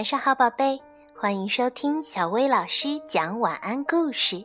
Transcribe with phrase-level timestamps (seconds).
[0.00, 0.80] 晚上好，宝贝，
[1.14, 4.42] 欢迎收听小薇老师讲晚安故事。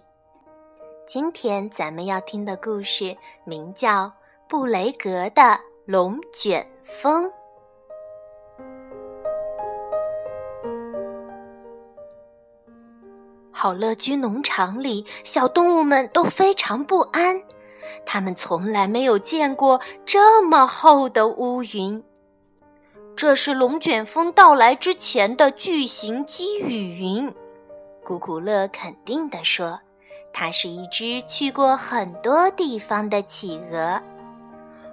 [1.07, 3.15] 今天咱们要听的故事
[3.45, 4.03] 名叫
[4.49, 7.23] 《布雷格的龙卷风》。
[13.49, 17.41] 好乐居农场里，小动物们都非常不安，
[18.05, 22.03] 他们从来没有见过这么厚的乌云。
[23.15, 27.33] 这是龙卷风到来之前的巨型积雨云，
[28.03, 29.79] 古古乐肯定地说
[30.33, 34.01] ：“它是一只去过很多地方的企鹅。”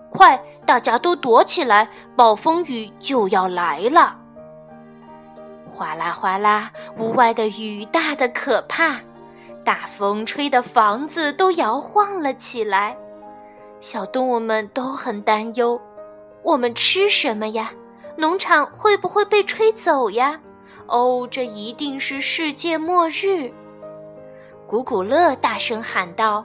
[0.08, 4.16] 快，大家都躲起来，暴风雨就要来了！
[5.66, 9.00] 哗啦哗啦，屋外的雨大得可怕，
[9.64, 12.96] 大风吹的房子都摇晃了起来。
[13.80, 15.80] 小动物们都很担忧：
[16.44, 17.72] 我们吃什么呀？
[18.16, 20.40] 农场会不会被吹走呀？
[20.86, 23.50] 哦，这一定是世界末日！
[24.66, 26.44] 古古乐大声喊道：“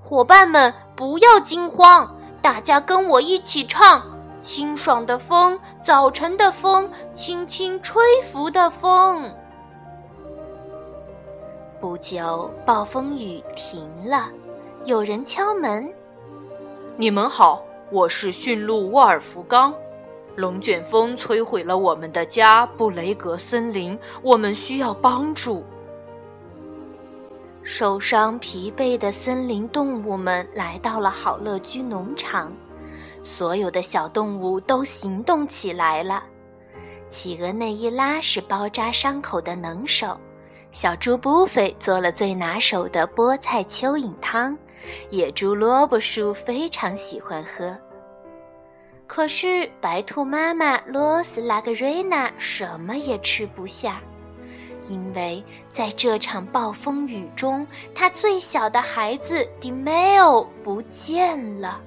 [0.00, 4.02] 伙伴们，不要惊慌，大家跟我一起唱：
[4.42, 9.34] 清爽的风，早晨的风，轻轻吹拂的风。”
[11.80, 14.28] 不久，暴风雨停了，
[14.84, 15.92] 有人敲门
[16.96, 19.74] ：“你们好，我是驯鹿沃尔福冈。”
[20.36, 25.64] 龙卷风摧毁了我们的家——布雷格森林，我们需要帮助。
[27.62, 32.52] 受伤疲惫的森林动物们来到了好乐居农场，
[33.22, 36.24] 所有的小动物都行动起来了。
[37.10, 40.18] 企鹅内伊拉是包扎伤口的能手，
[40.72, 44.56] 小猪布菲做了最拿手的菠菜蚯蚓汤，
[45.10, 47.76] 野猪萝卜叔非常喜欢喝。
[49.12, 54.00] 可是，白兔妈妈罗斯拉格瑞娜什么也吃不下，
[54.88, 61.80] 因为在这场暴风雨中，她最小的孩子迪梅尔不见了。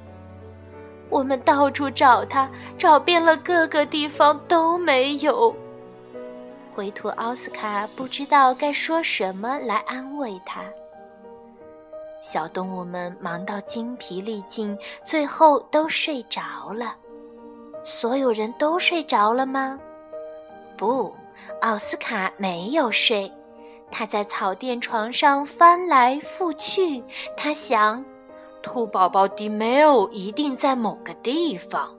[1.09, 5.55] 我们到处找他，找遍了各个地方都没有。
[6.73, 10.61] 灰兔奥斯卡不知道该说什么来安慰他。
[12.21, 16.97] 小动物们忙到精疲力尽，最后都睡着了。
[17.83, 19.77] 所有人都睡着了吗？
[20.77, 21.13] 不，
[21.61, 23.31] 奥斯卡没有睡，
[23.91, 27.03] 他在草垫床上翻来覆去。
[27.35, 28.03] 他想，
[28.61, 31.93] 兔宝宝迪梅欧一定在某个地方。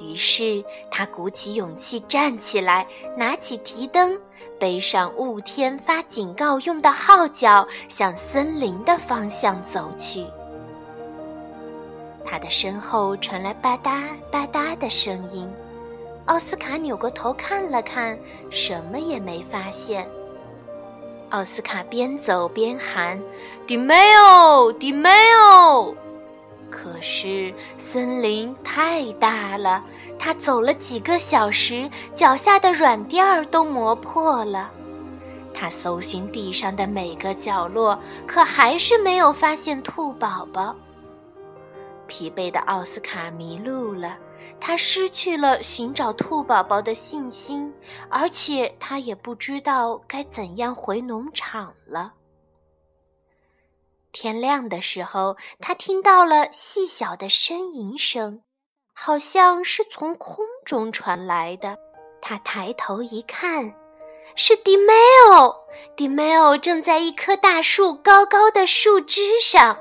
[0.00, 2.86] 于是他鼓起勇气站起来，
[3.16, 4.18] 拿起提灯，
[4.58, 10.24] 背上雾天发警告用的号角，向森林的方向走去。
[12.30, 15.50] 他的身后传来吧嗒吧嗒的声音，
[16.26, 18.18] 奥斯卡扭过头看了看，
[18.50, 20.06] 什么也没发现。
[21.30, 23.18] 奥斯卡边走边喊
[23.66, 25.08] ：“迪梅欧，迪梅
[25.40, 25.94] 欧！”
[26.70, 29.82] 可是森林太大了，
[30.18, 34.70] 他走了几个小时，脚下的软垫儿都磨破了。
[35.54, 40.76] 他搜寻地上的每个角落，可还是没有发现兔宝宝。
[42.08, 44.18] 疲惫的奥斯卡迷路了，
[44.58, 47.72] 他失去了寻找兔宝宝的信心，
[48.08, 52.14] 而且他也不知道该怎样回农场了。
[54.10, 58.42] 天亮的时候，他听到了细小的呻吟声，
[58.92, 61.78] 好像是从空中传来的。
[62.20, 63.72] 他抬头一看，
[64.34, 64.92] 是迪梅
[65.30, 65.54] 欧。
[65.94, 69.78] 迪梅欧正在一棵大树高高的树枝上。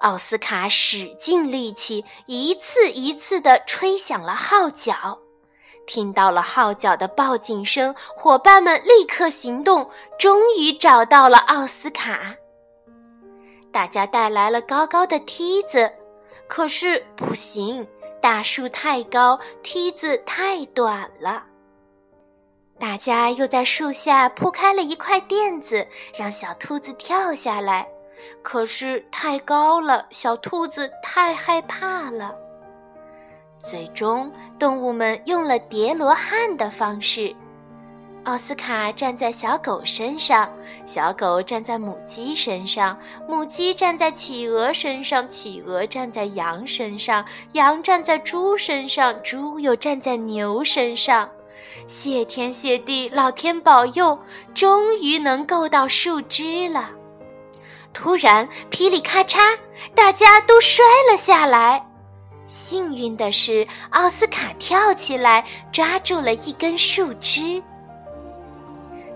[0.00, 5.18] 奥斯卡使尽力气，一次一次地吹响了号角。
[5.86, 9.88] 听到了号角的报警声，伙伴们立刻行动，
[10.18, 12.34] 终于找到了奥斯卡。
[13.72, 15.90] 大家带来了高高的梯子，
[16.46, 17.86] 可是不行，
[18.20, 21.44] 大树太高，梯子太短了。
[22.78, 27.88] 大家又在树下铺开了一块垫子，让小兔子跳下来。
[28.42, 32.34] 可是太高了，小兔子太害怕了。
[33.58, 37.34] 最终，动物们用了叠罗汉的方式：
[38.24, 40.50] 奥斯卡站在小狗身上，
[40.86, 51.28] 小狗站在母鸡身上，母鸡站在企鹅身上，企鹅站在羊身上，羊站在猪身上，猪又站在牛身上。
[51.86, 54.18] 谢天谢地，老天保佑，
[54.54, 56.90] 终于能够到树枝了。
[57.92, 59.58] 突然，噼里咔嚓，
[59.94, 61.84] 大家都摔了下来。
[62.46, 67.62] 幸运的是，奥斯卡跳起来抓住了一根树枝。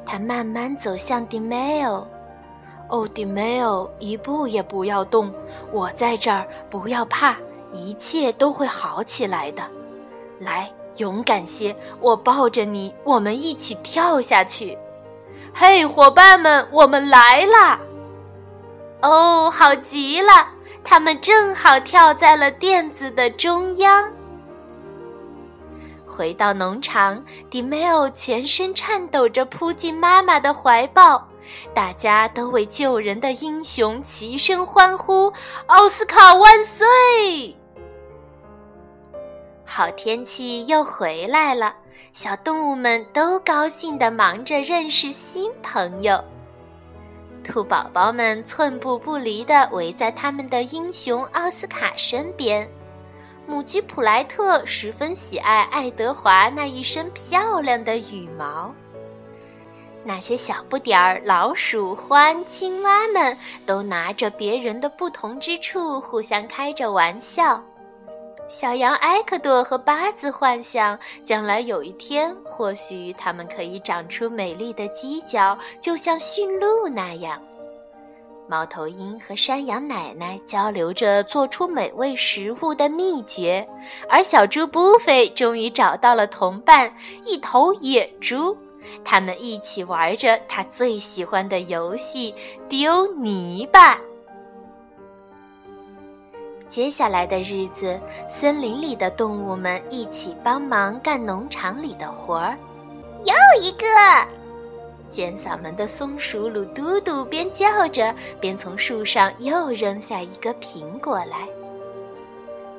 [0.04, 2.06] 他慢慢走向迪梅欧。
[2.90, 5.32] 哦，迪梅欧，一步也不要动，
[5.72, 7.36] 我在这儿，不要怕，
[7.72, 9.62] 一切都会好起来的。
[10.38, 14.76] 来，勇敢些，我抱着你，我们一起跳下去。
[15.54, 17.80] 嘿，伙伴们，我们来啦！
[19.02, 20.48] 哦，好极了，
[20.82, 24.10] 他们正好跳在了垫子的中央。
[26.06, 31.26] 回到农场，迪梅尔全身颤抖着扑进妈妈的怀抱，
[31.74, 35.32] 大家都为救人的英雄齐声欢呼
[35.66, 36.86] ：“奥斯卡万岁！”
[39.64, 41.74] 好天气又回来了，
[42.12, 46.22] 小动物们都高兴地忙着认识新朋友。
[47.42, 52.68] 兔宝宝们寸步不离地围在他们的英雄奥斯卡身边。
[53.46, 58.72] 母鸡普莱特十分喜爱爱德华那一身漂亮的羽毛。
[60.04, 67.62] 那些小不点儿、老鼠、獾、青蛙们都拿着别人的不同之处互相开着玩笑。
[68.52, 77.40] 小羊埃克多和八字幻想，将来有一天，或许它们可以长出美丽的犄角，就像驯鹿那样。
[78.46, 83.66] 猫头鹰和山羊奶奶交流着做出美味食物的秘诀，
[84.06, 86.94] 而小猪布菲终于找到了同伴——
[87.24, 88.54] 一头野猪。
[89.02, 92.34] 他们一起玩着他最喜欢的游戏——
[92.68, 93.98] 丢泥巴。
[96.72, 102.56] 接下来的日子，森林里的动物们一起帮忙干农场里的活儿。
[103.26, 103.84] 又一个
[105.10, 111.46] 尖嗓门的松鼠鲁嘟嘟边叫着，边从树上又扔下一个苹果来。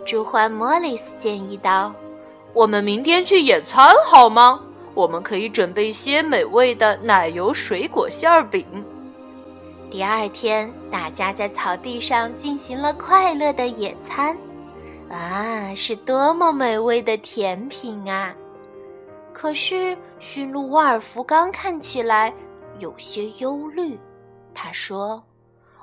[0.03, 1.93] 猪獾莫里斯建议道
[2.51, 4.59] ：“我们明天去野餐好吗？
[4.95, 8.65] 我们可以准备一些美味的奶油水果馅饼。”
[9.93, 14.35] 第二天，大家在草地上进行了快乐的野餐，
[15.07, 18.35] 啊，是多么美味的甜品啊！
[19.31, 22.33] 可是驯鹿沃尔夫冈看起来
[22.79, 23.95] 有些忧虑。
[24.51, 25.23] 他说：“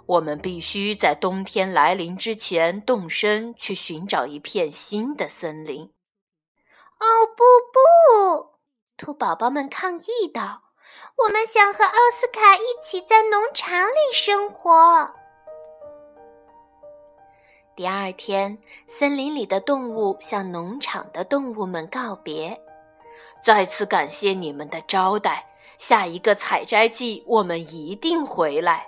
[0.07, 5.85] 我们必须在冬天来临之前动身去寻找一片新的森林。”
[6.99, 7.07] 哦，
[7.37, 7.45] 不
[8.43, 8.59] 不！
[8.97, 10.70] 兔宝宝们抗议道。
[11.17, 15.11] 我们想和奥斯卡一起在农场里生活。
[17.77, 22.61] 第二天，森林里的动物向农场的动物们告别，
[23.43, 25.47] 再次感谢你们的招待。
[25.79, 28.87] 下一个采摘季，我们一定回来。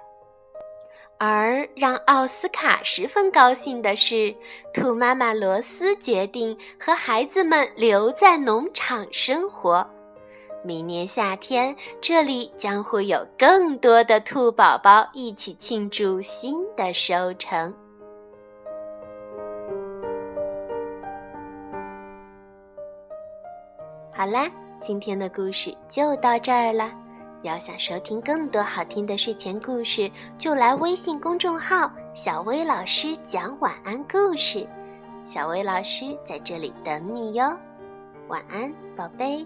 [1.19, 4.35] 而让奥斯卡十分高兴的是，
[4.75, 9.89] 兔妈妈罗斯决定和孩子们留在农场生活。
[10.65, 17.75] 明年夏天，这里将会有更多的兔宝宝一起庆祝新的收成。
[24.13, 24.49] 好啦，
[24.81, 26.93] 今天的故事就到这儿了。
[27.43, 30.09] 要想收听更多好听的睡前故事，
[30.39, 34.65] 就来微信公众号“小薇老师讲晚安故事”，
[35.27, 37.53] 小薇老师在这里等你哟。
[38.29, 39.45] 晚安，宝贝。